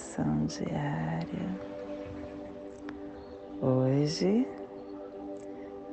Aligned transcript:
sincronização 0.00 0.46
diária. 0.46 1.60
Hoje, 3.60 4.48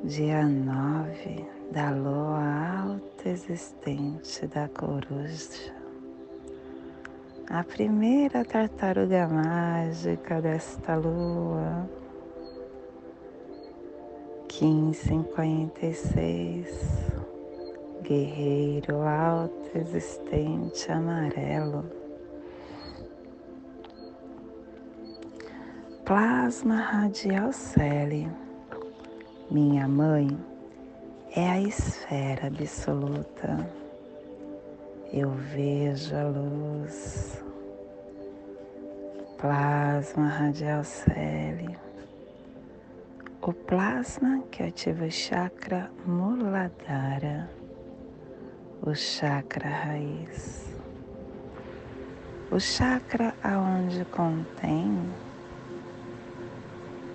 dia 0.04 0.48
9 0.48 1.46
da 1.72 1.90
lua 1.92 2.86
alta 2.86 3.30
existente 3.30 4.48
da 4.48 4.68
coruja, 4.70 5.76
a 7.50 7.62
primeira 7.64 8.44
tartaruga 8.46 9.28
mágica 9.28 10.42
desta 10.42 10.96
lua, 10.96 11.90
1556, 14.50 17.12
guerreiro 18.02 19.02
alto 19.02 19.78
existente 19.78 20.90
amarelo 20.90 21.97
plasma 26.08 26.78
radial 26.78 27.52
cele. 27.52 28.32
Minha 29.52 29.90
mãe 29.90 30.30
é 31.36 31.50
a 31.50 31.60
esfera 31.60 32.48
absoluta. 32.48 33.70
Eu 35.12 35.32
vejo 35.32 36.16
a 36.16 36.24
luz. 36.24 37.44
Plasma 39.38 40.30
radial 40.30 40.82
cele. 40.86 41.78
O 43.42 43.52
plasma 43.52 44.44
que 44.50 44.64
ativa 44.64 45.04
o 45.04 45.12
chakra 45.12 45.92
Muladhara, 46.06 47.50
o 48.82 48.96
chakra 48.96 49.68
raiz. 49.68 50.74
O 52.50 52.62
chakra 52.62 53.36
aonde 53.44 54.06
contém 54.06 55.27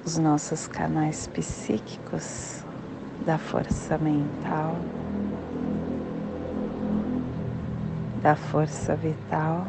os 0.05 0.19
nossos 0.19 0.67
canais 0.67 1.29
psíquicos 1.29 2.65
da 3.25 3.39
força 3.39 3.97
mental, 3.99 4.77
da 8.21 8.35
força 8.35 8.97
vital, 8.97 9.65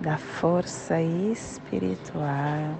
da 0.00 0.16
força 0.16 0.98
espiritual. 1.00 2.74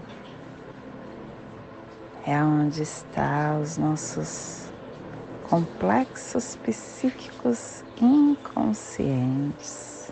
É 2.26 2.42
onde 2.42 2.82
estão 2.82 3.60
os 3.60 3.76
nossos 3.76 4.70
complexos 5.50 6.56
psíquicos 6.56 7.84
inconscientes, 8.00 10.10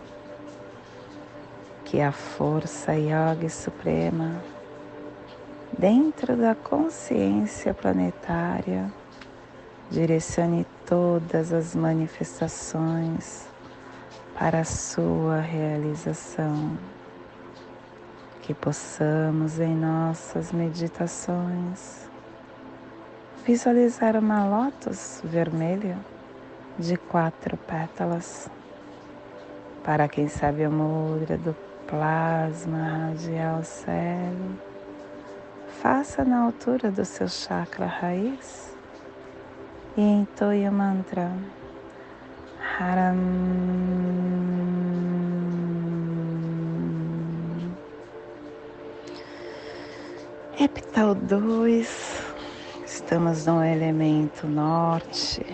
que 1.85 2.01
a 2.01 2.13
força 2.13 2.93
yoga 2.93 3.49
suprema 3.49 4.43
dentro 5.79 6.37
da 6.37 6.57
consciência 6.57 7.73
planetária, 7.73 8.93
direcione 9.89 10.67
todas 10.85 11.53
as 11.53 11.75
manifestações 11.75 13.47
para 14.37 14.61
a 14.61 14.65
sua 14.65 15.39
realização. 15.41 16.77
Que 18.43 18.53
possamos 18.53 19.61
em 19.61 19.75
nossas 19.77 20.53
meditações 20.53 22.09
visualizar 23.45 24.17
uma 24.17 24.47
lótus 24.47 25.21
vermelha 25.23 25.97
de 26.79 26.97
quatro 26.97 27.57
pétalas. 27.57 28.51
Para 29.85 30.09
quem 30.09 30.29
sabe 30.29 30.65
a 30.65 30.71
mudra 30.71 31.37
do 31.37 31.55
plasma 31.87 33.09
radial 33.11 33.63
céu 33.63 34.68
faça 35.83 36.25
na 36.25 36.41
altura 36.41 36.91
do 36.91 37.05
seu 37.05 37.29
chakra 37.29 37.87
raiz 37.87 38.77
e 39.97 40.01
entoie 40.01 40.69
o 40.69 40.73
mantra 40.73 41.31
Haram. 42.81 43.17
Epital 50.59 51.15
2, 51.15 52.35
estamos 52.85 53.47
no 53.47 53.63
elemento 53.63 54.49
norte, 54.49 55.47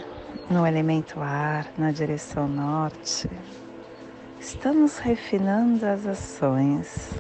no 0.50 0.66
elemento 0.66 1.20
ar, 1.20 1.66
na 1.76 1.90
direção 1.90 2.48
norte. 2.48 3.28
Estamos 4.40 4.96
refinando 4.98 5.84
as 5.84 6.06
ações 6.06 7.10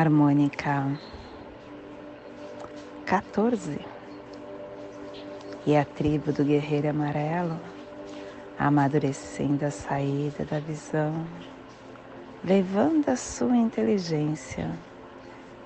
harmônica. 0.00 0.98
14 3.06 3.78
e 5.66 5.76
a 5.76 5.84
tribo 5.84 6.32
do 6.32 6.44
guerreiro 6.44 6.88
amarelo 6.88 7.60
amadurecendo 8.58 9.66
a 9.66 9.70
saída 9.70 10.44
da 10.44 10.60
visão, 10.60 11.26
levando 12.44 13.08
a 13.08 13.16
sua 13.16 13.56
inteligência 13.56 14.70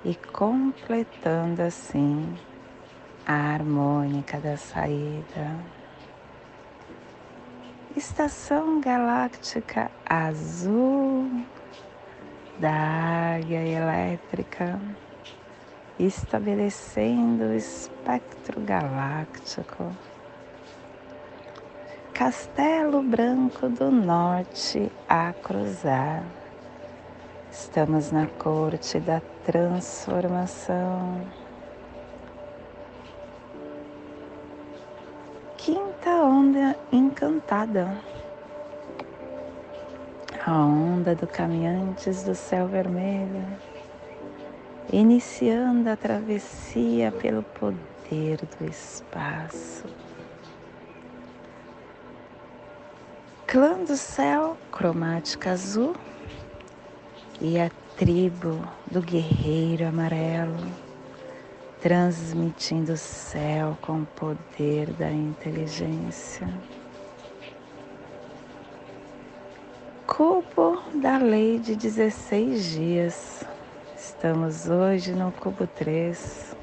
e 0.04 0.14
completando 0.14 1.62
assim 1.62 2.36
a 3.24 3.34
harmônica 3.54 4.38
da 4.38 4.56
saída. 4.56 5.56
Estação 7.96 8.80
Galáctica 8.80 9.90
Azul 10.04 11.45
da 12.58 13.34
águia 13.36 13.62
elétrica, 13.66 14.80
estabelecendo 15.98 17.44
o 17.44 17.54
espectro 17.54 18.60
galáctico. 18.62 19.92
Castelo 22.14 23.02
Branco 23.02 23.68
do 23.68 23.90
Norte 23.90 24.90
a 25.06 25.34
cruzar. 25.34 26.24
Estamos 27.50 28.10
na 28.10 28.26
corte 28.26 28.98
da 29.00 29.20
transformação. 29.44 31.20
Quinta 35.58 36.10
onda 36.22 36.76
encantada 36.90 38.15
a 40.46 40.64
onda 40.64 41.12
do 41.12 41.26
caminhantes 41.26 42.22
do 42.22 42.32
céu 42.32 42.68
vermelho, 42.68 43.44
iniciando 44.92 45.90
a 45.90 45.96
travessia 45.96 47.10
pelo 47.10 47.42
poder 47.42 48.38
do 48.56 48.64
espaço. 48.64 49.84
Clã 53.44 53.82
do 53.82 53.96
céu, 53.96 54.56
cromática 54.70 55.50
azul, 55.50 55.96
e 57.40 57.58
a 57.58 57.68
tribo 57.96 58.64
do 58.88 59.02
guerreiro 59.02 59.84
amarelo, 59.84 60.64
transmitindo 61.80 62.92
o 62.92 62.96
céu 62.96 63.76
com 63.82 64.02
o 64.02 64.06
poder 64.06 64.92
da 64.92 65.10
inteligência. 65.10 66.48
Cubo 70.06 70.80
da 70.94 71.18
lei 71.18 71.58
de 71.58 71.74
16 71.74 72.64
dias. 72.64 73.44
Estamos 73.96 74.68
hoje 74.68 75.12
no 75.12 75.32
cubo 75.32 75.66
3, 75.66 76.56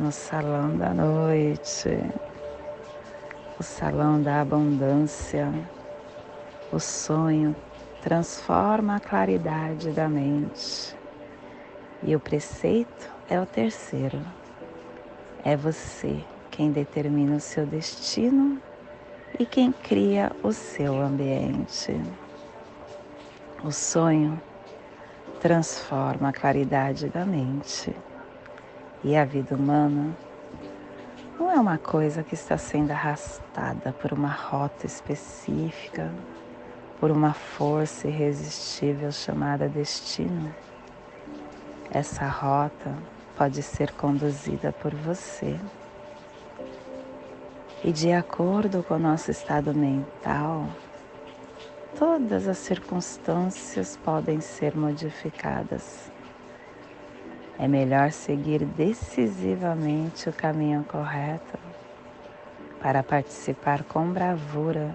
no 0.00 0.10
salão 0.10 0.74
da 0.74 0.94
noite, 0.94 1.90
o 3.60 3.62
salão 3.62 4.22
da 4.22 4.40
abundância. 4.40 5.52
O 6.72 6.80
sonho 6.80 7.54
transforma 8.02 8.96
a 8.96 9.00
claridade 9.00 9.90
da 9.90 10.08
mente. 10.08 10.96
E 12.02 12.16
o 12.16 12.20
preceito 12.20 13.10
é 13.28 13.38
o 13.38 13.44
terceiro. 13.44 14.20
É 15.44 15.54
você 15.54 16.24
quem 16.50 16.72
determina 16.72 17.36
o 17.36 17.40
seu 17.40 17.66
destino 17.66 18.60
e 19.38 19.44
quem 19.44 19.70
cria 19.70 20.32
o 20.42 20.52
seu 20.52 20.98
ambiente. 20.98 21.94
O 23.64 23.72
sonho 23.72 24.40
transforma 25.40 26.28
a 26.28 26.32
claridade 26.32 27.08
da 27.08 27.24
mente. 27.24 27.94
E 29.02 29.16
a 29.16 29.24
vida 29.24 29.56
humana 29.56 30.16
não 31.36 31.50
é 31.50 31.56
uma 31.56 31.76
coisa 31.76 32.22
que 32.22 32.34
está 32.34 32.56
sendo 32.56 32.92
arrastada 32.92 33.92
por 33.92 34.12
uma 34.12 34.30
rota 34.30 34.86
específica, 34.86 36.12
por 37.00 37.10
uma 37.10 37.32
força 37.32 38.06
irresistível 38.06 39.10
chamada 39.10 39.68
destino. 39.68 40.54
Essa 41.90 42.28
rota 42.28 42.94
pode 43.36 43.60
ser 43.60 43.90
conduzida 43.92 44.72
por 44.72 44.94
você. 44.94 45.58
E 47.82 47.90
de 47.90 48.12
acordo 48.12 48.84
com 48.84 48.94
o 48.94 48.98
nosso 49.00 49.32
estado 49.32 49.74
mental, 49.74 50.68
todas 51.98 52.46
as 52.46 52.58
circunstâncias 52.58 53.96
podem 53.96 54.40
ser 54.40 54.76
modificadas. 54.76 56.12
É 57.58 57.66
melhor 57.66 58.12
seguir 58.12 58.64
decisivamente 58.64 60.28
o 60.28 60.32
caminho 60.32 60.84
correto 60.84 61.58
para 62.80 63.02
participar 63.02 63.82
com 63.82 64.12
bravura 64.12 64.94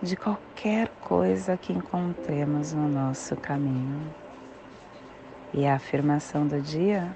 de 0.00 0.16
qualquer 0.16 0.88
coisa 1.02 1.58
que 1.58 1.74
encontremos 1.74 2.72
no 2.72 2.88
nosso 2.88 3.36
caminho. 3.36 4.10
E 5.52 5.66
a 5.66 5.74
afirmação 5.74 6.46
do 6.46 6.58
dia 6.58 7.14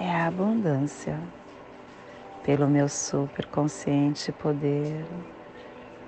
é 0.00 0.10
a 0.10 0.26
abundância 0.26 1.16
pelo 2.42 2.66
meu 2.66 2.88
superconsciente 2.88 4.32
poder 4.32 5.06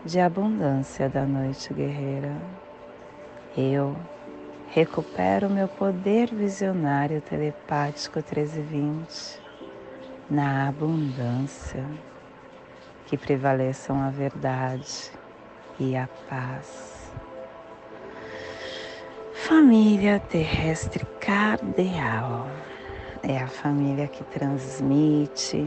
de 0.04 0.20
abundância 0.20 1.08
da 1.08 1.24
noite 1.24 1.72
guerreira. 1.72 2.36
Eu 3.56 3.96
recupero 4.68 5.48
meu 5.48 5.66
poder 5.66 6.34
visionário 6.34 7.20
telepático 7.22 8.18
1320 8.18 9.40
na 10.28 10.68
abundância 10.68 11.84
que 13.06 13.16
prevaleçam 13.16 14.02
a 14.02 14.10
verdade 14.10 15.10
e 15.78 15.96
a 15.96 16.08
paz. 16.28 17.12
Família 19.32 20.18
terrestre 20.18 21.04
cardeal 21.20 22.46
é 23.22 23.38
a 23.38 23.46
família 23.46 24.08
que 24.08 24.24
transmite 24.24 25.66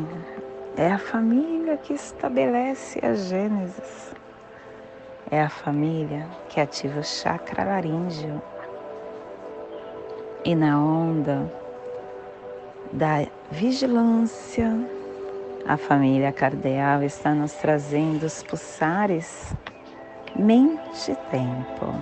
é 0.78 0.92
a 0.92 1.00
família 1.00 1.76
que 1.76 1.94
estabelece 1.94 3.04
a 3.04 3.16
Gênesis. 3.16 4.17
É 5.30 5.42
a 5.42 5.50
família 5.50 6.26
que 6.48 6.62
ativa 6.62 7.02
o 7.02 7.04
chakra 7.04 7.66
laríngeo. 7.66 8.42
E 10.46 10.56
na 10.56 10.82
onda 10.82 11.52
da 12.94 13.28
vigilância, 13.52 14.72
a 15.68 15.76
família 15.76 16.32
cardeal 16.32 17.04
está 17.04 17.34
nos 17.34 17.52
trazendo 17.56 18.26
os 18.26 18.42
pulsares 18.42 19.54
mente-tempo, 20.34 21.94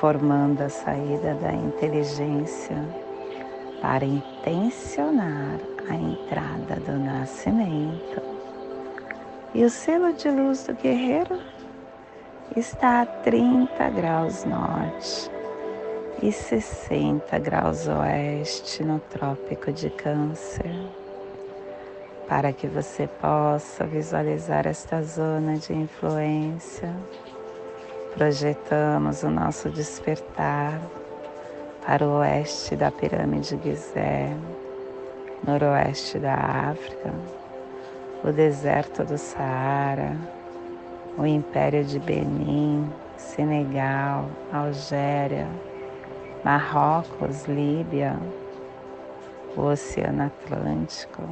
formando 0.00 0.62
a 0.62 0.70
saída 0.70 1.34
da 1.34 1.52
inteligência 1.52 2.76
para 3.82 4.06
intencionar 4.06 5.58
a 5.86 5.94
entrada 5.94 6.76
do 6.76 6.98
nascimento. 6.98 8.22
E 9.54 9.62
o 9.64 9.68
selo 9.68 10.14
de 10.14 10.30
luz 10.30 10.66
do 10.66 10.72
guerreiro 10.72 11.51
está 12.56 13.02
a 13.02 13.06
30 13.06 13.90
graus 13.90 14.44
norte 14.44 15.30
e 16.22 16.30
60 16.30 17.38
graus 17.38 17.86
oeste 17.88 18.84
no 18.84 18.98
Trópico 18.98 19.72
de 19.72 19.90
Câncer. 19.90 20.74
Para 22.28 22.52
que 22.52 22.66
você 22.66 23.06
possa 23.06 23.84
visualizar 23.84 24.66
esta 24.66 25.02
zona 25.02 25.56
de 25.56 25.72
influência, 25.72 26.94
projetamos 28.14 29.22
o 29.22 29.30
nosso 29.30 29.70
despertar 29.70 30.80
para 31.86 32.06
o 32.06 32.18
oeste 32.18 32.76
da 32.76 32.90
pirâmide 32.90 33.58
Gizé 33.62 34.36
noroeste 35.46 36.18
da 36.18 36.34
África, 36.70 37.12
o 38.22 38.30
deserto 38.30 39.04
do 39.04 39.18
Saara, 39.18 40.16
o 41.18 41.26
Império 41.26 41.84
de 41.84 41.98
Benin, 41.98 42.90
Senegal, 43.16 44.28
Algéria, 44.52 45.48
Marrocos, 46.44 47.44
Líbia, 47.46 48.18
o 49.56 49.62
Oceano 49.62 50.24
Atlântico. 50.24 51.22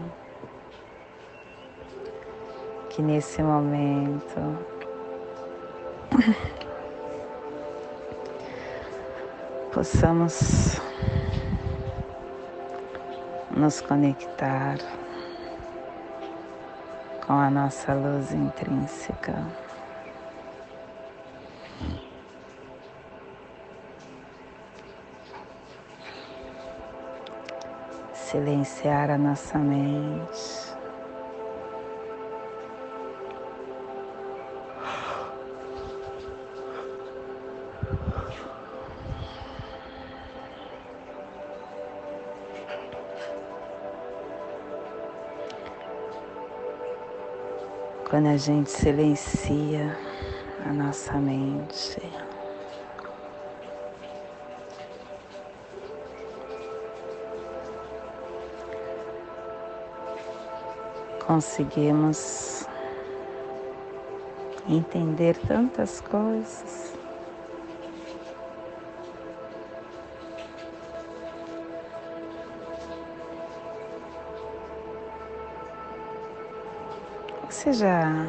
Que 2.90 3.02
nesse 3.02 3.42
momento 3.42 4.58
possamos 9.72 10.80
nos 13.50 13.80
conectar 13.80 14.78
com 17.26 17.34
a 17.34 17.50
nossa 17.50 17.94
luz 17.94 18.32
intrínseca. 18.32 19.69
Silenciar 28.30 29.10
a 29.10 29.18
nossa 29.18 29.58
mente. 29.58 30.70
quando 48.08 48.26
a 48.28 48.36
gente 48.36 48.70
silencia 48.70 49.96
a 50.64 50.72
nossa 50.72 51.14
mente. 51.18 52.29
Conseguimos 61.30 62.66
entender 64.68 65.36
tantas 65.46 66.00
coisas. 66.00 66.92
Você 77.48 77.74
já 77.74 78.26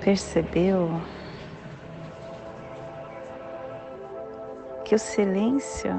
percebeu 0.00 1.00
que 4.84 4.94
o 4.94 4.98
silêncio 4.98 5.90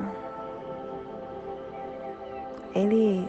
ele 2.74 3.25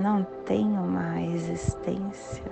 não 0.00 0.24
tem 0.44 0.66
uma 0.66 1.20
existência, 1.20 2.42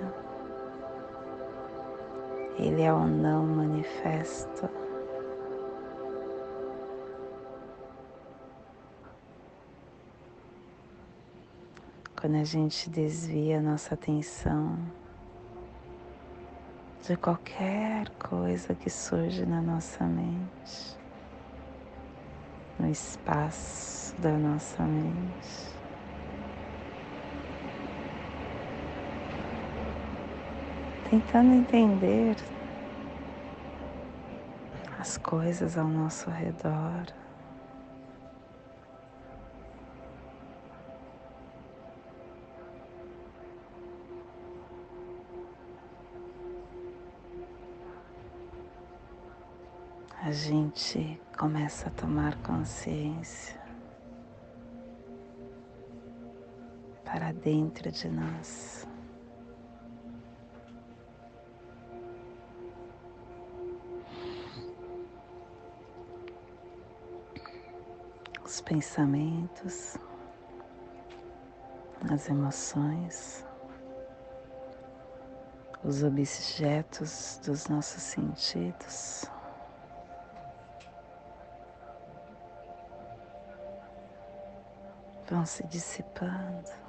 ele 2.57 2.81
é 2.83 2.93
o 2.93 3.05
não 3.05 3.45
manifesto. 3.45 4.69
quando 12.19 12.35
a 12.35 12.43
gente 12.43 12.89
desvia 12.89 13.61
nossa 13.61 13.93
atenção 13.93 14.77
de 17.07 17.15
qualquer 17.15 18.09
coisa 18.09 18.75
que 18.75 18.89
surge 18.89 19.45
na 19.45 19.61
nossa 19.61 20.03
mente, 20.03 20.97
no 22.77 22.91
espaço 22.91 24.13
da 24.19 24.37
nossa 24.37 24.83
mente. 24.83 25.78
Tentando 31.09 31.55
entender 31.55 32.35
as 34.99 35.17
coisas 35.17 35.77
ao 35.77 35.87
nosso 35.87 36.29
redor. 36.29 37.05
a 50.21 50.31
gente 50.31 51.19
começa 51.35 51.87
a 51.87 51.91
tomar 51.91 52.35
consciência 52.43 53.59
para 57.03 57.31
dentro 57.31 57.91
de 57.91 58.07
nós. 58.09 58.78
Os 68.59 68.63
pensamentos, 68.63 69.97
as 72.11 72.27
emoções, 72.27 73.45
os 75.81 76.03
objetos 76.03 77.39
dos 77.45 77.69
nossos 77.69 78.03
sentidos. 78.03 79.23
Vão 85.29 85.45
se 85.45 85.65
dissipando. 85.67 86.88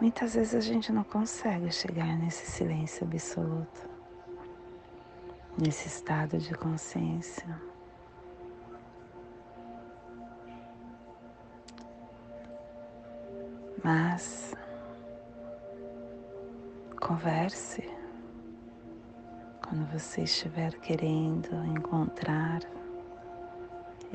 Muitas 0.00 0.34
vezes 0.34 0.54
a 0.54 0.60
gente 0.60 0.90
não 0.90 1.04
consegue 1.04 1.70
chegar 1.70 2.16
nesse 2.16 2.50
silêncio 2.50 3.06
absoluto, 3.06 3.86
nesse 5.58 5.88
estado 5.88 6.38
de 6.38 6.54
consciência. 6.54 7.60
Mas 13.84 14.54
converse 16.98 17.82
quando 19.62 19.86
você 19.92 20.22
estiver 20.22 20.72
querendo 20.80 21.54
encontrar 21.66 22.60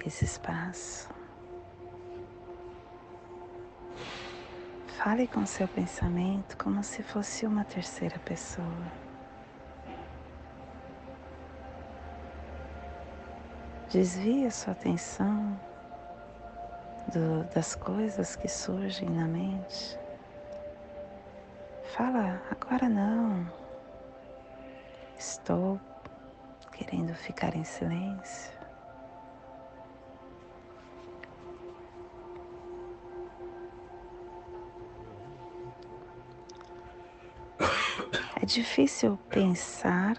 esse 0.03 0.25
espaço. 0.25 1.14
Fale 5.05 5.27
com 5.27 5.45
seu 5.45 5.67
pensamento 5.67 6.57
como 6.57 6.81
se 6.81 7.03
fosse 7.03 7.45
uma 7.45 7.63
terceira 7.63 8.17
pessoa. 8.17 8.91
Desvie 13.91 14.47
a 14.47 14.49
sua 14.49 14.73
atenção 14.73 15.61
do, 17.13 17.43
das 17.53 17.75
coisas 17.75 18.35
que 18.35 18.47
surgem 18.47 19.07
na 19.07 19.27
mente. 19.27 19.95
Fala, 21.95 22.41
agora 22.49 22.89
não. 22.89 23.45
Estou 25.19 25.79
querendo 26.71 27.13
ficar 27.13 27.55
em 27.55 27.63
silêncio. 27.63 28.54
É 38.45 38.47
difícil 38.47 39.17
pensar 39.27 40.15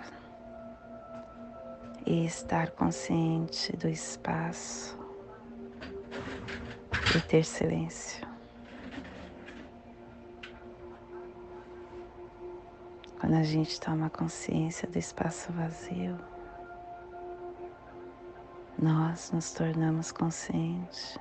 e 2.04 2.26
estar 2.26 2.72
consciente 2.72 3.76
do 3.76 3.88
espaço 3.88 4.98
e 7.16 7.20
ter 7.20 7.44
silêncio. 7.44 8.26
Quando 13.20 13.34
a 13.34 13.44
gente 13.44 13.80
toma 13.80 14.10
consciência 14.10 14.88
do 14.88 14.98
espaço 14.98 15.52
vazio, 15.52 16.18
nós 18.76 19.30
nos 19.30 19.52
tornamos 19.52 20.10
conscientes 20.10 21.16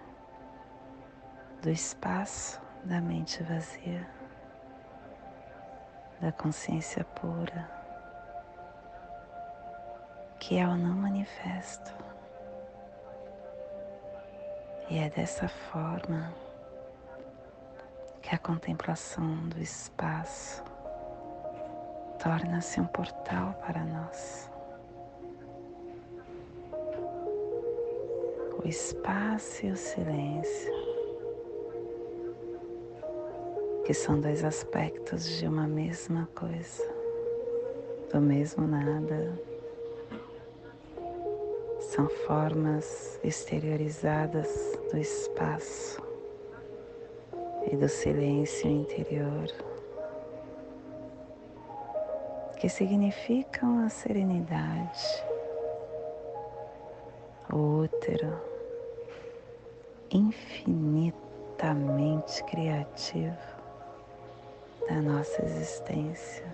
do 1.61 1.69
espaço 1.69 2.59
da 2.83 2.99
mente 2.99 3.43
vazia 3.43 4.14
da 6.21 6.31
consciência 6.31 7.03
pura, 7.03 7.69
que 10.39 10.57
é 10.57 10.67
o 10.67 10.75
não 10.75 10.95
manifesto. 10.95 11.93
E 14.89 14.99
é 14.99 15.09
dessa 15.09 15.47
forma 15.47 16.31
que 18.21 18.33
a 18.33 18.37
contemplação 18.37 19.49
do 19.49 19.59
espaço 19.59 20.63
torna-se 22.21 22.79
um 22.79 22.87
portal 22.87 23.53
para 23.65 23.83
nós. 23.83 24.49
O 28.63 28.67
espaço 28.67 29.65
e 29.65 29.71
o 29.71 29.75
silêncio 29.75 30.84
que 33.85 33.93
são 33.93 34.19
dois 34.19 34.43
aspectos 34.43 35.29
de 35.37 35.47
uma 35.47 35.67
mesma 35.67 36.27
coisa, 36.33 36.83
do 38.11 38.19
mesmo 38.19 38.65
nada. 38.65 39.39
São 41.79 42.09
formas 42.25 43.19
exteriorizadas 43.23 44.75
do 44.91 44.97
espaço 44.97 46.01
e 47.71 47.75
do 47.75 47.87
silêncio 47.87 48.67
interior, 48.67 49.51
que 52.59 52.67
significam 52.67 53.85
a 53.85 53.89
serenidade, 53.89 55.23
o 57.53 57.83
útero 57.83 58.33
infinitamente 60.09 62.43
criativo 62.45 63.54
da 64.87 65.01
nossa 65.01 65.43
existência. 65.43 66.45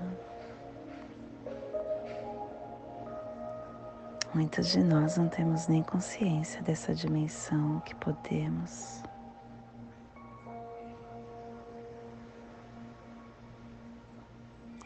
Muitos 4.33 4.69
de 4.69 4.81
nós 4.81 5.17
não 5.17 5.27
temos 5.27 5.67
nem 5.67 5.83
consciência 5.83 6.61
dessa 6.61 6.95
dimensão 6.95 7.81
que 7.81 7.93
podemos. 7.95 9.03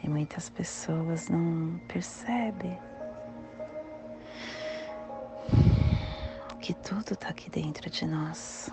E 0.02 0.08
muitas 0.08 0.48
pessoas 0.48 1.28
não 1.28 1.78
percebem 1.86 2.76
que 6.60 6.74
tudo 6.74 7.12
está 7.14 7.28
aqui 7.28 7.48
dentro 7.48 7.88
de 7.88 8.04
nós. 8.04 8.68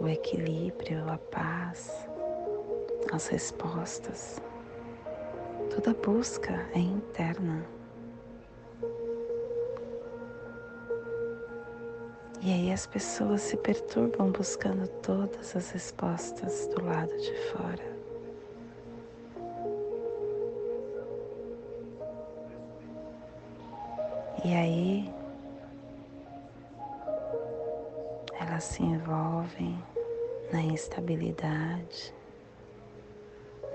O 0.00 0.06
equilíbrio, 0.06 1.10
a 1.10 1.18
paz, 1.18 2.08
as 3.14 3.28
respostas. 3.28 4.40
Toda 5.70 5.94
busca 5.94 6.66
é 6.74 6.78
interna. 6.78 7.64
E 12.42 12.52
aí 12.52 12.72
as 12.72 12.86
pessoas 12.86 13.40
se 13.40 13.56
perturbam 13.56 14.30
buscando 14.30 14.86
todas 15.00 15.56
as 15.56 15.70
respostas 15.70 16.66
do 16.68 16.84
lado 16.84 17.16
de 17.16 17.34
fora. 17.52 17.94
E 24.44 24.52
aí 24.54 25.14
elas 28.38 28.64
se 28.64 28.82
envolvem 28.82 29.82
na 30.52 30.60
instabilidade, 30.60 32.14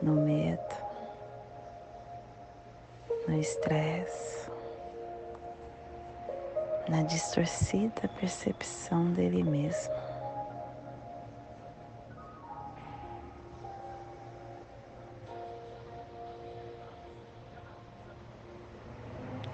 no 0.01 0.13
medo, 0.13 0.75
no 3.27 3.39
estresse, 3.39 4.49
na 6.87 7.03
distorcida 7.03 8.07
percepção 8.19 9.11
dele 9.11 9.43
mesmo. 9.43 9.93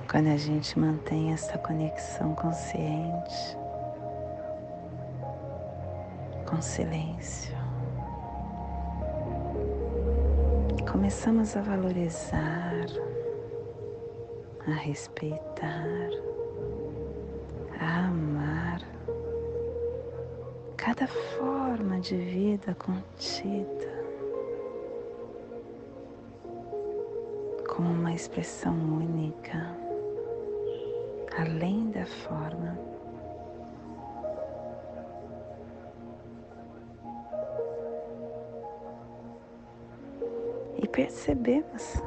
Quando 0.09 0.27
a 0.27 0.37
gente 0.37 0.79
mantém 0.79 1.33
essa 1.33 1.57
conexão 1.57 2.33
consciente 2.35 3.57
com 6.47 6.61
silêncio, 6.61 7.64
começamos 10.95 11.57
a 11.57 11.61
valorizar, 11.61 12.85
a 14.65 14.71
respeitar, 14.71 16.09
a 17.81 18.05
amar 18.05 18.79
cada 20.77 21.05
forma 21.05 21.99
de 21.99 22.15
vida 22.15 22.73
contida 22.75 24.05
como 27.67 27.89
uma 27.91 28.13
expressão 28.13 28.73
única, 28.73 29.75
além 31.37 31.91
da 31.91 32.05
forma. 32.05 32.94
Percebemos 40.95 42.01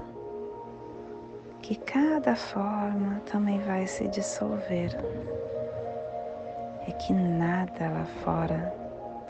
que 1.61 1.77
cada 1.77 2.35
forma 2.35 3.21
também 3.31 3.61
vai 3.61 3.87
se 3.87 4.09
dissolver 4.09 4.97
e 6.87 6.93
que 6.93 7.13
nada 7.13 7.91
lá 7.91 8.07
fora 8.25 8.75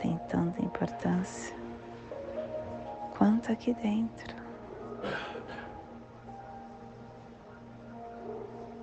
tem 0.01 0.17
tanta 0.29 0.61
importância 0.63 1.53
quanto 3.17 3.51
aqui 3.51 3.73
dentro. 3.73 4.33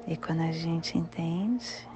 E 0.06 0.14
quando 0.14 0.42
a 0.42 0.52
gente 0.52 0.98
entende, 0.98 1.88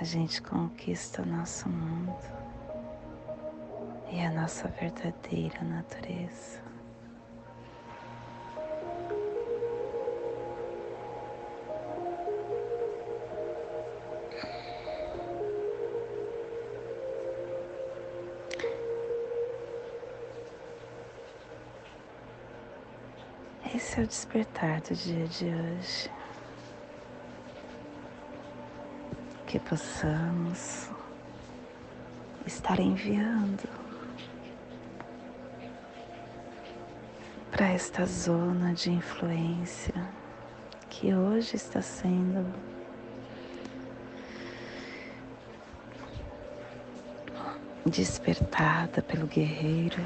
a 0.00 0.02
gente 0.02 0.40
conquista 0.40 1.20
o 1.20 1.26
nosso 1.26 1.68
mundo 1.68 2.16
e 4.10 4.18
a 4.24 4.30
nossa 4.30 4.66
verdadeira 4.68 5.62
natureza. 5.62 6.64
O 23.98 24.06
despertar 24.06 24.82
do 24.82 24.94
dia 24.94 25.26
de 25.26 25.46
hoje. 25.46 26.10
Que 29.46 29.58
possamos 29.58 30.90
estar 32.46 32.78
enviando 32.78 33.66
para 37.50 37.68
esta 37.68 38.04
zona 38.04 38.74
de 38.74 38.90
influência 38.90 39.94
que 40.90 41.14
hoje 41.14 41.56
está 41.56 41.80
sendo 41.80 42.44
despertada 47.86 49.00
pelo 49.00 49.26
guerreiro 49.26 50.04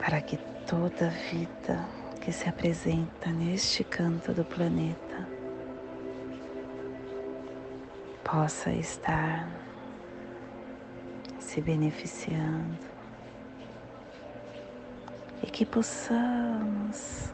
para 0.00 0.20
que 0.20 0.36
toda 0.72 1.10
vida 1.30 1.86
que 2.18 2.32
se 2.32 2.48
apresenta 2.48 3.28
neste 3.28 3.84
canto 3.84 4.32
do 4.32 4.42
planeta 4.42 5.28
possa 8.24 8.72
estar 8.72 9.50
se 11.38 11.60
beneficiando 11.60 12.86
e 15.42 15.46
que 15.50 15.66
possamos 15.66 17.30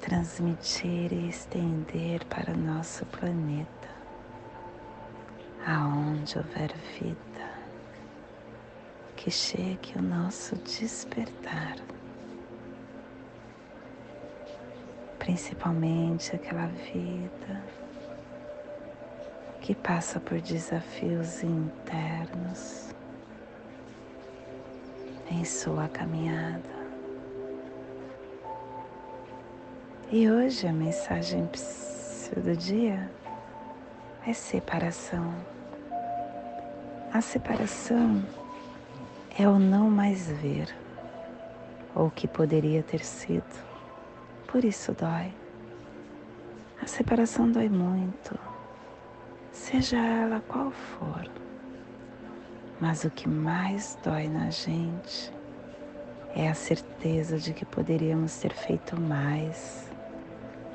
transmitir 0.00 1.12
e 1.12 1.28
estender 1.28 2.24
para 2.24 2.52
nosso 2.56 3.06
planeta, 3.06 3.88
aonde 5.64 6.36
houver 6.38 6.74
vida 6.98 7.27
que 9.28 9.34
chegue 9.34 9.98
o 9.98 10.00
nosso 10.00 10.56
despertar, 10.56 11.76
principalmente 15.18 16.34
aquela 16.34 16.68
vida 16.68 17.62
que 19.60 19.74
passa 19.74 20.18
por 20.18 20.40
desafios 20.40 21.42
internos 21.42 22.94
em 25.30 25.44
sua 25.44 25.88
caminhada. 25.88 26.78
E 30.10 30.30
hoje 30.30 30.66
a 30.66 30.72
mensagem 30.72 31.46
do 32.34 32.56
dia 32.56 33.10
é 34.26 34.32
separação. 34.32 35.34
A 37.12 37.20
separação 37.20 38.24
é 39.38 39.48
o 39.48 39.56
não 39.56 39.88
mais 39.88 40.28
ver 40.28 40.74
ou 41.94 42.08
o 42.08 42.10
que 42.10 42.26
poderia 42.26 42.82
ter 42.82 43.04
sido. 43.04 43.44
Por 44.48 44.64
isso 44.64 44.92
dói. 44.92 45.32
A 46.82 46.86
separação 46.86 47.50
dói 47.50 47.68
muito, 47.68 48.36
seja 49.52 49.96
ela 49.96 50.40
qual 50.48 50.72
for. 50.72 51.30
Mas 52.80 53.04
o 53.04 53.10
que 53.10 53.28
mais 53.28 53.96
dói 54.02 54.28
na 54.28 54.50
gente 54.50 55.32
é 56.34 56.48
a 56.48 56.54
certeza 56.54 57.38
de 57.38 57.52
que 57.52 57.64
poderíamos 57.64 58.36
ter 58.38 58.52
feito 58.52 59.00
mais, 59.00 59.88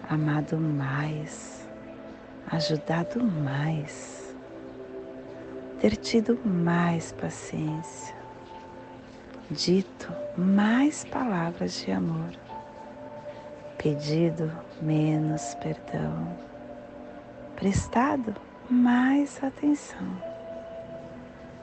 amado 0.10 0.58
mais, 0.58 1.68
ajudado 2.50 3.24
mais, 3.24 4.36
ter 5.80 5.96
tido 5.98 6.38
mais 6.46 7.12
paciência 7.14 8.23
dito 9.52 10.12
mais 10.38 11.04
palavras 11.06 11.74
de 11.82 11.92
amor, 11.92 12.32
pedido 13.78 14.52
menos 14.82 15.56
perdão, 15.56 16.38
prestado 17.56 18.34
mais 18.70 19.44
atenção. 19.44 20.34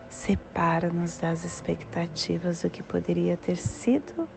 Separa-nos 0.09 1.19
das 1.19 1.45
expectativas 1.45 2.62
do 2.62 2.71
que 2.71 2.83
poderia 2.83 3.37
ter 3.37 3.57
sido 3.57 4.29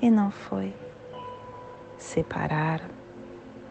e 0.00 0.10
não 0.10 0.30
foi. 0.30 0.74
Separar 1.96 2.82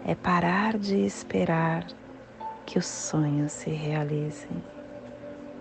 é 0.06 0.15
parar 0.15 0.78
de 0.78 0.97
esperar 1.06 1.86
que 2.65 2.80
os 2.80 2.86
sonhos 2.86 3.51
se 3.51 3.69
realizem. 3.69 4.63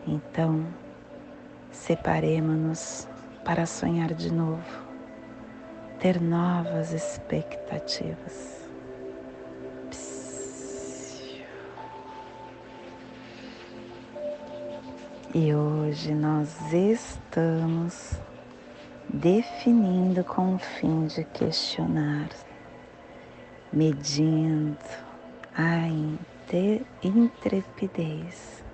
Então, 0.07 0.67
separemos-nos 1.71 3.09
para 3.45 3.67
sonhar 3.67 4.15
de 4.15 4.33
novo, 4.33 4.65
ter 6.01 6.21
novas 6.21 6.93
expectativas. 6.93 8.65
E 15.35 15.53
hoje 15.53 16.15
nós 16.15 16.73
estamos 16.73 18.13
definindo 19.09 20.25
com 20.25 20.55
o 20.55 20.59
fim 20.59 21.07
de 21.07 21.25
questionar, 21.25 22.29
medindo 23.73 24.79
a 25.57 25.89
intrepidez, 27.03 28.65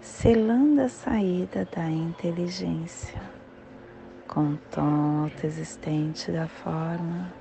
selando 0.00 0.82
a 0.82 0.88
saída 0.88 1.68
da 1.74 1.90
inteligência 1.90 3.39
com 4.30 4.56
tom 4.70 5.28
existente 5.42 6.30
da 6.30 6.46
forma, 6.46 7.32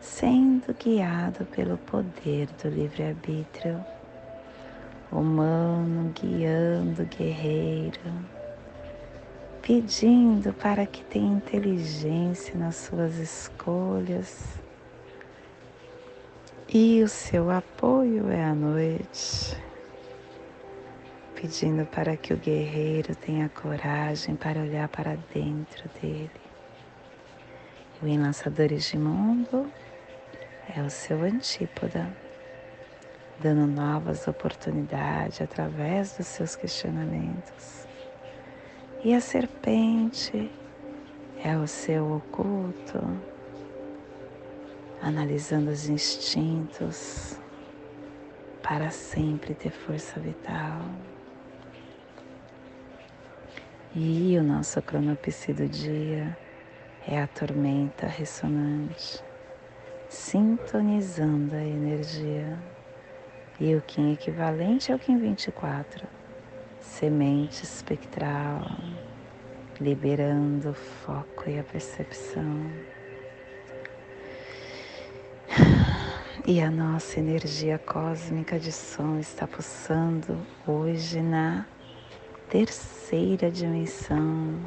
sendo 0.00 0.74
guiado 0.82 1.44
pelo 1.44 1.76
poder 1.76 2.48
do 2.62 2.70
livre-arbítrio, 2.70 3.84
humano 5.12 6.10
guiando 6.14 7.04
guerreiro, 7.04 8.00
pedindo 9.60 10.54
para 10.54 10.86
que 10.86 11.04
tenha 11.04 11.36
inteligência 11.36 12.58
nas 12.58 12.76
suas 12.76 13.18
escolhas. 13.18 14.58
E 16.66 17.02
o 17.02 17.08
seu 17.08 17.50
apoio 17.50 18.30
é 18.30 18.42
a 18.42 18.54
noite 18.54 19.54
pedindo 21.44 21.84
para 21.84 22.16
que 22.16 22.32
o 22.32 22.38
guerreiro 22.38 23.14
tenha 23.14 23.50
coragem 23.50 24.34
para 24.34 24.62
olhar 24.62 24.88
para 24.88 25.14
dentro 25.34 25.86
dele. 26.00 26.30
E 28.00 28.06
o 28.06 28.08
Enlaçadores 28.08 28.84
de 28.84 28.96
Mundo 28.96 29.70
é 30.74 30.80
o 30.80 30.88
seu 30.88 31.22
antípoda, 31.22 32.10
dando 33.40 33.66
novas 33.66 34.26
oportunidades 34.26 35.42
através 35.42 36.16
dos 36.16 36.28
seus 36.28 36.56
questionamentos. 36.56 37.86
E 39.04 39.12
a 39.12 39.20
serpente 39.20 40.50
é 41.44 41.58
o 41.58 41.66
seu 41.66 42.10
oculto, 42.10 43.00
analisando 45.02 45.70
os 45.70 45.90
instintos 45.90 47.38
para 48.62 48.88
sempre 48.88 49.52
ter 49.52 49.72
força 49.72 50.18
vital. 50.18 50.80
E 53.96 54.36
o 54.36 54.42
nosso 54.42 54.82
cronopsi 54.82 55.52
do 55.52 55.68
dia 55.68 56.36
é 57.06 57.22
a 57.22 57.28
tormenta 57.28 58.08
ressonante, 58.08 59.22
sintonizando 60.08 61.54
a 61.54 61.62
energia. 61.62 62.58
E 63.60 63.72
o 63.76 63.80
Kim 63.82 64.12
equivalente 64.12 64.90
é 64.90 64.96
o 64.96 64.98
Kim 64.98 65.16
24, 65.18 66.08
semente 66.80 67.62
espectral, 67.62 68.66
liberando 69.80 70.70
o 70.70 70.74
foco 70.74 71.48
e 71.48 71.60
a 71.60 71.62
percepção. 71.62 72.68
E 76.44 76.60
a 76.60 76.68
nossa 76.68 77.20
energia 77.20 77.78
cósmica 77.78 78.58
de 78.58 78.72
som 78.72 79.20
está 79.20 79.46
pulsando 79.46 80.36
hoje 80.66 81.22
na 81.22 81.64
terceira 83.14 83.48
dimensão, 83.48 84.58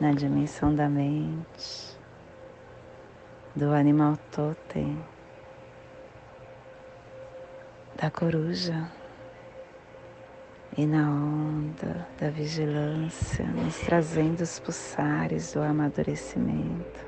na 0.00 0.12
dimensão 0.12 0.74
da 0.74 0.88
mente, 0.88 1.98
do 3.54 3.74
animal 3.74 4.16
totem, 4.32 4.98
da 8.00 8.10
coruja 8.10 8.90
e 10.78 10.86
na 10.86 11.10
onda 11.10 12.08
da 12.18 12.30
vigilância, 12.30 13.44
nos 13.44 13.78
trazendo 13.80 14.40
os 14.40 14.58
pulsares 14.58 15.52
do 15.52 15.60
amadurecimento, 15.60 17.04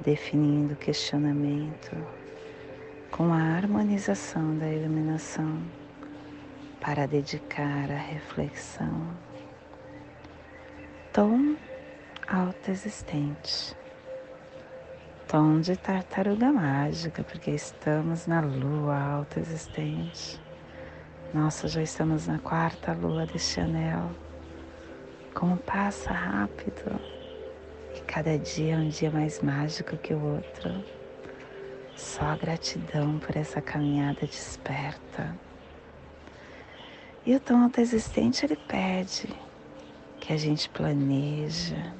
definindo 0.00 0.74
o 0.74 0.76
questionamento 0.76 1.96
com 3.12 3.32
a 3.32 3.38
harmonização 3.40 4.58
da 4.58 4.68
iluminação 4.68 5.62
para 6.80 7.06
dedicar 7.06 7.88
a 7.88 7.98
reflexão. 7.98 9.29
Tom 11.12 11.56
autoexistente. 12.28 13.76
Tom 15.26 15.60
de 15.60 15.76
tartaruga 15.76 16.52
mágica, 16.52 17.24
porque 17.24 17.50
estamos 17.50 18.28
na 18.28 18.40
lua 18.40 18.96
autoexistente. 18.96 20.40
Nossa, 21.34 21.66
já 21.66 21.82
estamos 21.82 22.28
na 22.28 22.38
quarta 22.38 22.92
lua 22.92 23.26
deste 23.26 23.58
anel. 23.58 24.12
Como 25.34 25.56
passa 25.56 26.12
rápido. 26.12 27.00
E 27.96 28.00
cada 28.02 28.38
dia 28.38 28.76
é 28.76 28.78
um 28.78 28.88
dia 28.88 29.10
mais 29.10 29.42
mágico 29.42 29.96
que 29.96 30.14
o 30.14 30.34
outro. 30.34 30.84
Só 31.96 32.36
gratidão 32.36 33.18
por 33.18 33.36
essa 33.36 33.60
caminhada 33.60 34.24
desperta. 34.28 35.36
E 37.26 37.34
o 37.34 37.40
tom 37.40 37.64
autoexistente 37.64 38.46
ele 38.46 38.56
pede 38.56 39.49
que 40.20 40.32
a 40.32 40.36
gente 40.36 40.68
planeja, 40.68 41.92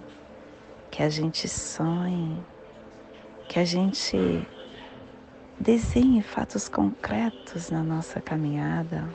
que 0.91 1.03
a 1.03 1.09
gente 1.09 1.49
sonhe, 1.49 2.41
que 3.49 3.59
a 3.59 3.65
gente 3.65 4.47
desenhe 5.59 6.23
fatos 6.23 6.69
concretos 6.69 7.71
na 7.71 7.83
nossa 7.83 8.21
caminhada, 8.21 9.09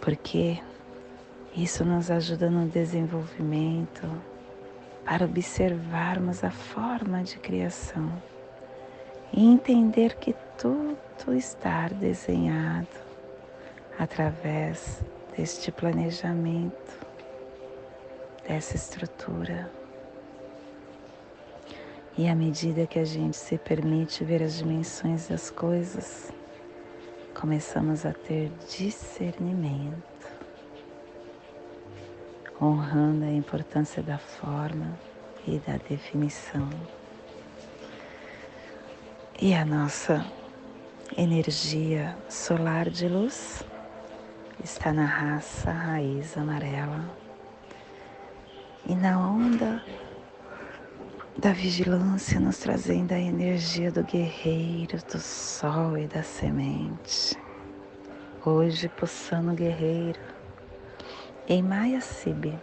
porque 0.00 0.58
isso 1.54 1.84
nos 1.84 2.10
ajuda 2.10 2.48
no 2.48 2.68
desenvolvimento 2.68 4.08
para 5.04 5.24
observarmos 5.24 6.44
a 6.44 6.50
forma 6.50 7.22
de 7.22 7.38
criação 7.38 8.10
e 9.32 9.44
entender 9.44 10.14
que 10.16 10.34
tudo 10.56 11.34
está 11.34 11.88
desenhado 11.88 12.86
através 13.98 15.02
deste 15.36 15.72
planejamento, 15.72 17.07
dessa 18.48 18.76
estrutura. 18.76 19.70
E 22.16 22.26
à 22.26 22.34
medida 22.34 22.86
que 22.86 22.98
a 22.98 23.04
gente 23.04 23.36
se 23.36 23.58
permite 23.58 24.24
ver 24.24 24.42
as 24.42 24.56
dimensões 24.56 25.28
das 25.28 25.50
coisas, 25.50 26.32
começamos 27.38 28.06
a 28.06 28.12
ter 28.12 28.50
discernimento, 28.68 30.02
honrando 32.60 33.24
a 33.24 33.30
importância 33.30 34.02
da 34.02 34.18
forma 34.18 34.98
e 35.46 35.58
da 35.60 35.76
definição. 35.76 36.68
E 39.40 39.54
a 39.54 39.64
nossa 39.64 40.26
energia 41.16 42.16
solar 42.28 42.90
de 42.90 43.06
luz 43.06 43.62
está 44.64 44.92
na 44.92 45.04
raça 45.04 45.70
raiz 45.70 46.36
amarela 46.36 47.27
e 48.88 48.94
na 48.94 49.18
onda 49.18 49.84
da 51.36 51.52
vigilância 51.52 52.40
nos 52.40 52.58
trazendo 52.58 53.12
a 53.12 53.18
energia 53.18 53.92
do 53.92 54.02
guerreiro, 54.02 54.98
do 55.12 55.20
sol 55.20 55.96
e 55.96 56.06
da 56.06 56.22
semente. 56.22 57.36
Hoje 58.44 58.88
pulsando 58.88 59.52
guerreiro 59.52 60.18
em 61.46 61.62
Maya 61.62 62.00
Sibi, 62.00 62.58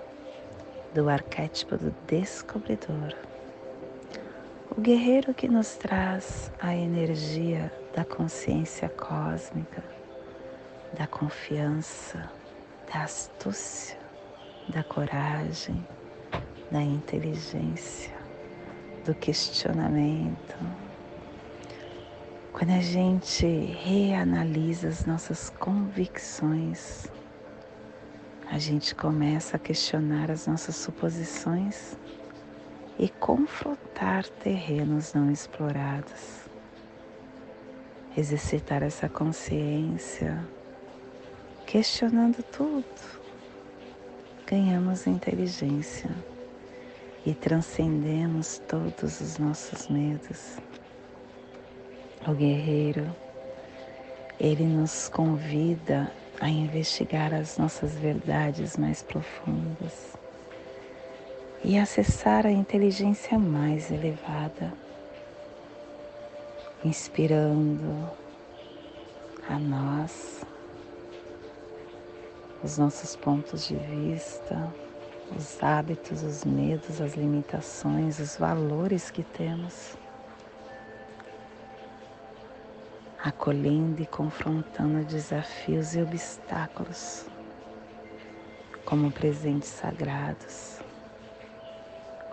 do 0.94 1.08
arquétipo 1.08 1.78
do 1.78 1.94
descobridor 2.08 3.14
o 4.78 4.82
guerreiro 4.82 5.34
que 5.34 5.48
nos 5.48 5.76
traz 5.78 6.52
a 6.60 6.76
energia 6.76 7.72
da 7.96 8.04
consciência 8.04 8.90
cósmica, 8.90 9.82
da 10.98 11.08
confiança, 11.08 12.30
da 12.92 13.04
astúcia, 13.04 13.98
da 14.68 14.84
coragem, 14.84 15.86
da 16.72 16.82
inteligência, 16.82 18.14
do 19.06 19.14
questionamento. 19.14 20.56
Quando 22.52 22.72
a 22.72 22.82
gente 22.82 23.46
reanalisa 23.46 24.88
as 24.88 25.06
nossas 25.06 25.50
convicções, 25.50 27.08
a 28.50 28.58
gente 28.58 28.96
começa 28.96 29.58
a 29.58 29.60
questionar 29.60 30.32
as 30.32 30.48
nossas 30.48 30.76
suposições 30.76 31.98
e 32.98 33.10
confrontar 33.10 34.26
terrenos 34.26 35.14
não 35.14 35.30
explorados. 35.30 36.46
Exercitar 38.18 38.82
essa 38.82 39.10
consciência, 39.10 40.42
questionando 41.66 42.42
tudo, 42.44 42.86
ganhamos 44.48 45.06
inteligência 45.06 46.10
e 47.26 47.34
transcendemos 47.34 48.60
todos 48.68 49.20
os 49.20 49.38
nossos 49.38 49.88
medos. 49.88 50.58
O 52.28 52.34
guerreiro, 52.34 53.14
ele 54.40 54.64
nos 54.64 55.10
convida 55.10 56.12
a 56.40 56.50
investigar 56.50 57.34
as 57.34 57.58
nossas 57.58 57.96
verdades 57.96 58.78
mais 58.78 59.02
profundas 59.02 60.16
e 61.64 61.80
acessar 61.80 62.46
a 62.46 62.52
inteligência 62.52 63.40
mais 63.40 63.90
elevada, 63.90 64.72
inspirando 66.84 68.10
a 69.50 69.58
nós 69.58 70.46
os 72.64 72.78
nossos 72.78 73.16
pontos 73.16 73.68
de 73.68 73.76
vista, 73.76 74.72
os 75.34 75.64
hábitos, 75.64 76.24
os 76.24 76.44
medos, 76.44 77.00
as 77.00 77.16
limitações, 77.16 78.20
os 78.20 78.36
valores 78.36 79.10
que 79.10 79.24
temos. 79.24 79.98
Acolhendo 83.24 84.02
e 84.02 84.06
confrontando 84.06 85.06
desafios 85.06 85.96
e 85.96 86.02
obstáculos 86.02 87.26
como 88.86 89.12
presentes 89.12 89.70
sagrados 89.70 90.76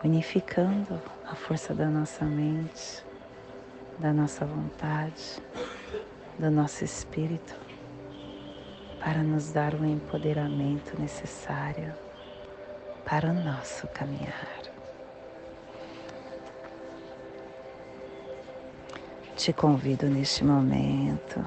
unificando 0.05 1.01
a 1.25 1.35
força 1.35 1.73
da 1.73 1.87
nossa 1.87 2.25
mente, 2.25 3.05
da 3.99 4.13
nossa 4.13 4.45
vontade, 4.45 5.41
do 6.39 6.51
nosso 6.51 6.85
espírito, 6.85 7.55
para 8.99 9.23
nos 9.23 9.53
dar 9.53 9.75
o 9.75 9.85
empoderamento 9.85 11.01
necessário 11.01 11.95
para 13.05 13.31
o 13.31 13.33
nosso 13.33 13.87
caminhar. 13.89 14.63
Te 19.37 19.53
convido 19.53 20.07
neste 20.07 20.45
momento 20.45 21.45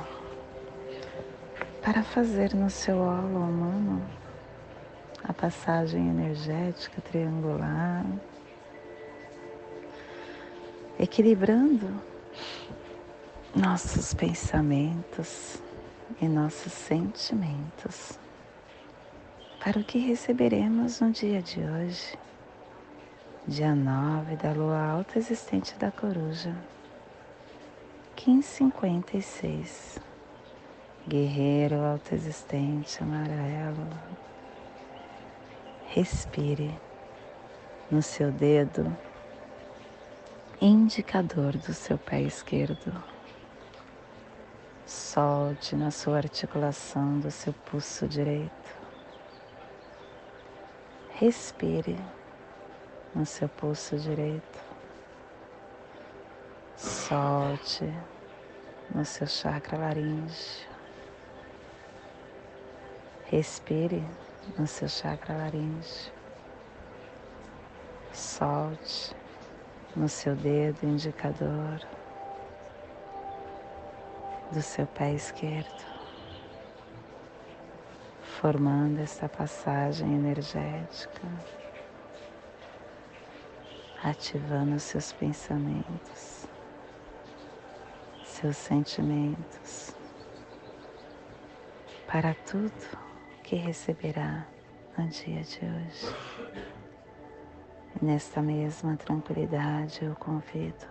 para 1.82 2.04
fazer 2.04 2.54
no 2.54 2.70
seu 2.70 2.98
holo 2.98 3.39
humano 3.39 4.06
a 5.24 5.32
passagem 5.32 6.10
energética 6.10 7.02
triangular 7.02 8.06
equilibrando 11.00 11.88
nossos 13.56 14.13
pensamentos 14.13 15.62
e 16.22 16.28
nossos 16.28 16.74
sentimentos 16.74 18.20
para 19.65 19.80
o 19.80 19.84
que 19.84 19.97
receberemos 19.97 21.01
no 21.01 21.10
dia 21.10 21.41
de 21.41 21.60
hoje. 21.60 22.15
dia 23.47 23.73
9 23.73 24.36
da 24.36 24.51
lua 24.51 24.80
alta 24.80 25.17
existente 25.17 25.73
da 25.80 25.89
coruja, 25.89 26.56
1556, 28.15 29.99
guerreiro 31.08 31.84
alto 31.84 32.13
existente 32.13 33.01
amarelo. 33.01 33.89
Respire 35.88 36.80
no 37.89 38.04
seu 38.04 38.32
dedo 38.32 38.95
indicador 40.62 41.58
do 41.58 41.73
seu 41.73 41.97
pé 41.97 42.21
esquerdo. 42.21 42.93
Solte 44.86 45.75
na 45.75 45.89
sua 45.89 46.17
articulação 46.17 47.19
do 47.19 47.32
seu 47.32 47.51
pulso 47.51 48.08
direito. 48.08 48.85
Respire 51.17 51.97
no 53.15 53.25
seu 53.25 53.47
pulso 53.47 53.97
direito. 53.97 54.60
Solte 56.75 57.89
no 58.93 59.06
seu 59.06 59.25
chakra 59.25 59.78
laríngeo. 59.78 60.67
Respire 63.32 64.04
no 64.58 64.67
seu 64.67 64.89
chakra 64.89 65.38
laríngeo. 65.38 66.12
Solte 68.12 69.15
no 69.95 70.10
seu 70.10 70.36
dedo 70.36 70.84
indicador 70.84 71.80
do 74.51 74.62
seu 74.62 74.86
pé 74.86 75.13
esquerdo, 75.13 75.94
formando 78.41 79.00
esta 79.00 79.30
passagem 79.30 80.13
energética 80.13 81.21
ativando 84.04 84.80
seus 84.80 85.12
pensamentos, 85.13 86.45
seus 88.24 88.56
sentimentos, 88.56 89.95
para 92.06 92.36
tudo 92.36 92.71
que 93.41 93.56
receberá 93.56 94.45
no 94.95 95.08
dia 95.08 95.41
de 95.41 95.60
hoje. 95.65 96.15
Nesta 98.00 98.41
mesma 98.41 98.95
tranquilidade 98.98 100.04
eu 100.04 100.15
convido 100.15 100.86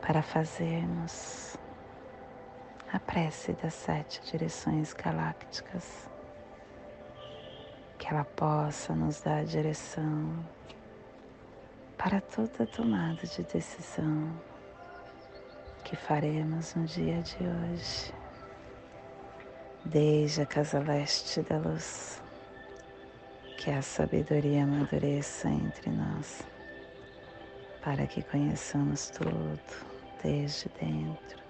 para 0.00 0.22
fazermos 0.22 1.58
a 2.92 2.98
prece 2.98 3.52
das 3.52 3.74
sete 3.74 4.20
direções 4.32 4.92
galácticas, 4.92 6.10
que 7.96 8.08
ela 8.08 8.24
possa 8.24 8.94
nos 8.94 9.20
dar 9.20 9.44
direção 9.44 10.44
para 11.96 12.20
toda 12.20 12.66
tomada 12.66 13.24
de 13.26 13.44
decisão 13.44 14.32
que 15.84 15.94
faremos 15.94 16.74
no 16.74 16.84
dia 16.84 17.22
de 17.22 17.36
hoje, 17.36 18.12
desde 19.84 20.42
a 20.42 20.46
casa 20.46 20.80
leste 20.80 21.42
da 21.42 21.58
luz, 21.58 22.20
que 23.56 23.70
a 23.70 23.82
sabedoria 23.82 24.64
amadureça 24.64 25.48
entre 25.48 25.90
nós, 25.90 26.42
para 27.82 28.04
que 28.08 28.20
conheçamos 28.22 29.10
tudo 29.10 29.60
desde 30.22 30.68
dentro, 30.80 31.49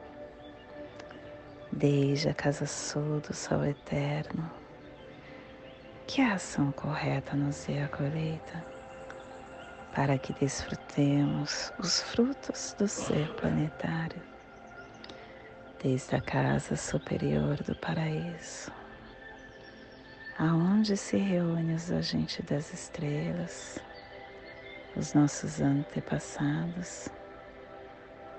Desde 1.73 2.27
a 2.27 2.33
casa 2.33 2.65
sul 2.65 3.21
do 3.21 3.33
sol 3.33 3.63
eterno, 3.63 4.51
que 6.05 6.21
a 6.21 6.33
ação 6.33 6.69
correta 6.73 7.33
nos 7.33 7.63
dê 7.63 7.81
a 7.81 7.87
colheita 7.87 8.65
para 9.95 10.17
que 10.17 10.33
desfrutemos 10.33 11.71
os 11.79 12.01
frutos 12.01 12.75
do 12.77 12.89
ser 12.89 13.33
planetário, 13.35 14.21
desde 15.81 16.17
a 16.17 16.21
casa 16.21 16.75
superior 16.75 17.55
do 17.63 17.73
paraíso, 17.75 18.69
aonde 20.37 20.97
se 20.97 21.15
reúnem 21.15 21.75
os 21.75 21.89
agentes 21.89 22.45
das 22.45 22.73
estrelas, 22.73 23.79
os 24.93 25.13
nossos 25.13 25.61
antepassados, 25.61 27.07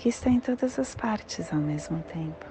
que 0.00 0.08
está 0.08 0.30
em 0.30 0.40
todas 0.40 0.78
as 0.78 0.94
partes 0.94 1.52
ao 1.52 1.60
mesmo 1.60 2.02
tempo, 2.04 2.46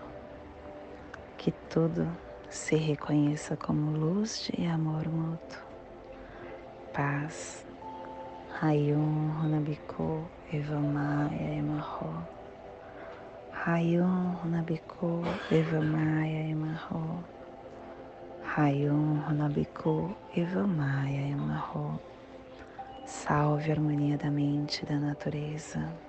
que 1.36 1.52
tudo 1.52 2.08
se 2.48 2.76
reconheça 2.76 3.58
como 3.58 3.90
luz 3.90 4.52
de 4.54 4.68
amor 4.68 5.08
mútuo, 5.10 5.60
paz, 6.94 7.66
Hayum 8.62 9.32
Runabiko 9.42 10.30
Evamaya 10.54 11.56
Emarro. 11.56 12.24
Hayum 13.66 14.36
Runabiko 14.44 15.24
Evamaya 15.52 16.50
Emarro. 16.52 17.24
Hayum 18.56 19.24
Runabiko 19.28 20.16
Evamaya 20.38 21.32
Emarro. 21.32 22.00
Salve 23.08 23.72
a 23.72 23.74
harmonia 23.74 24.20
da 24.20 24.30
mente 24.30 24.84
e 24.84 24.86
da 24.86 25.00
natureza. 25.00 26.09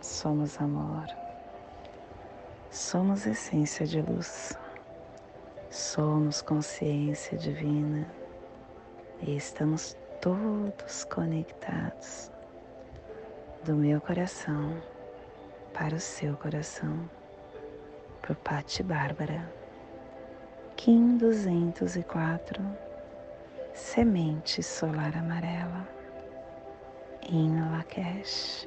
somos 0.00 0.60
amor, 0.60 1.06
somos 2.70 3.26
essência 3.26 3.86
de 3.86 4.00
luz, 4.00 4.56
somos 5.70 6.40
consciência 6.42 7.36
divina. 7.36 8.06
E 9.22 9.36
estamos 9.36 9.94
todos 10.20 11.04
conectados 11.04 12.30
do 13.64 13.74
meu 13.74 14.00
coração 14.00 14.80
para 15.74 15.94
o 15.94 16.00
seu 16.00 16.34
coração, 16.38 17.08
por 18.22 18.34
Pati 18.36 18.82
Bárbara, 18.82 19.52
Kim 20.76 21.18
204, 21.18 22.62
Semente 23.74 24.62
Solar 24.62 25.16
Amarela, 25.16 25.86
em 27.22 27.60
Lakesh. 27.70 28.66